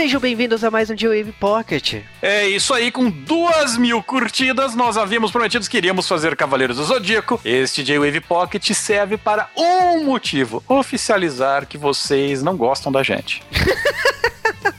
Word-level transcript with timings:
Sejam 0.00 0.18
bem-vindos 0.18 0.64
a 0.64 0.70
mais 0.70 0.88
um 0.88 0.94
J-Wave 0.94 1.32
Pocket. 1.32 1.96
É 2.22 2.48
isso 2.48 2.72
aí, 2.72 2.90
com 2.90 3.10
duas 3.10 3.76
mil 3.76 4.02
curtidas, 4.02 4.74
nós 4.74 4.96
havíamos 4.96 5.30
prometido 5.30 5.68
que 5.68 5.76
iríamos 5.76 6.08
fazer 6.08 6.34
Cavaleiros 6.36 6.78
do 6.78 6.84
Zodíaco. 6.84 7.38
Este 7.44 7.84
J-Wave 7.84 8.22
Pocket 8.22 8.66
serve 8.72 9.18
para 9.18 9.50
um 9.54 10.02
motivo: 10.02 10.64
oficializar 10.66 11.66
que 11.66 11.76
vocês 11.76 12.42
não 12.42 12.56
gostam 12.56 12.90
da 12.90 13.02
gente. 13.02 13.42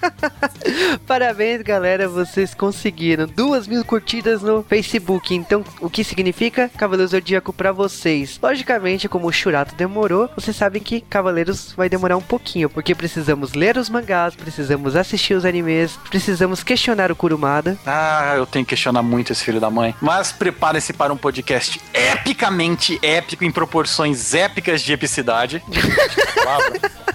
Parabéns, 1.08 1.62
galera, 1.62 2.08
vocês 2.08 2.54
conseguiram 2.54 3.28
duas 3.28 3.68
mil 3.68 3.84
curtidas 3.84 4.42
no 4.42 4.64
Facebook. 4.64 5.34
Então, 5.34 5.64
o 5.80 5.90
que 5.90 6.04
significa 6.04 6.70
Cavaleiros 6.78 7.12
Zodíaco 7.12 7.54
para 7.54 7.72
vocês? 7.72 8.40
Logicamente, 8.42 9.08
como 9.08 9.28
o 9.28 9.32
Churato 9.32 9.76
demorou, 9.76 10.30
vocês 10.36 10.56
sabem 10.56 10.82
que 10.82 11.02
Cavaleiros 11.02 11.74
vai 11.74 11.90
demorar 11.90 12.18
um 12.18 12.22
pouquinho, 12.22 12.70
porque 12.70 12.96
precisamos 12.96 13.54
ler 13.54 13.78
os 13.78 13.90
mangás, 13.90 14.36
precisamos 14.36 14.96
assistir 14.96 15.34
os 15.34 15.46
animes, 15.46 15.98
precisamos 16.10 16.64
questionar 16.64 17.12
o 17.12 17.16
Kurumada. 17.16 17.78
Ah, 17.86 18.34
eu 18.38 18.46
tenho 18.46 18.66
que 18.66 18.72
questionar 18.72 19.02
muito 19.02 19.32
esse 19.32 19.44
filho 19.44 19.60
da 19.60 19.70
mãe. 19.70 19.96
Mas 20.02 20.32
prepare-se 20.32 20.94
para 20.94 21.14
um 21.14 21.18
podcast 21.18 21.80
epicamente 21.94 23.00
épico, 23.02 23.44
em 23.44 23.52
proporções 23.52 24.34
épicas 24.34 24.82
de 24.82 24.94
epicidade. 24.94 25.64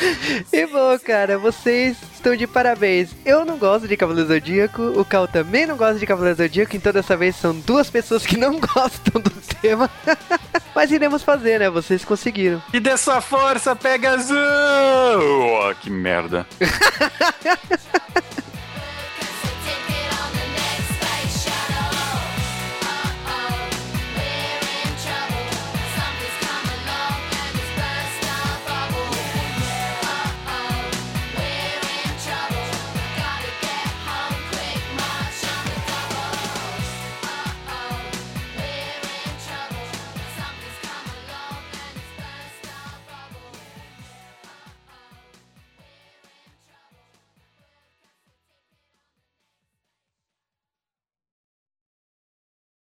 E 0.52 0.66
bom, 0.66 0.98
cara, 0.98 1.38
vocês 1.38 1.96
estão 2.14 2.34
de 2.34 2.46
parabéns. 2.46 3.10
Eu 3.24 3.44
não 3.44 3.56
gosto 3.56 3.86
de 3.86 3.96
Cavaleiro 3.96 4.28
Zodíaco, 4.28 4.82
o 4.98 5.04
Cal 5.04 5.28
também 5.28 5.66
não 5.66 5.76
gosta 5.76 5.98
de 5.98 6.06
Cavaleiro 6.06 6.36
Zodíaco, 6.36 6.76
então 6.76 6.92
dessa 6.92 7.16
vez 7.16 7.36
são 7.36 7.54
duas 7.60 7.90
pessoas 7.90 8.26
que 8.26 8.36
não 8.36 8.58
gostam 8.60 9.20
do 9.20 9.30
tema. 9.60 9.90
Mas 10.74 10.90
iremos 10.90 11.22
fazer, 11.22 11.60
né? 11.60 11.70
Vocês 11.70 12.04
conseguiram. 12.04 12.62
E 12.72 12.80
dessa 12.80 13.20
força, 13.20 13.74
pega 13.74 14.10
azul! 14.12 14.36
Oh, 14.36 15.74
que 15.74 15.90
merda. 15.90 16.46